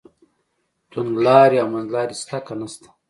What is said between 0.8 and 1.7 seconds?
توندلاري او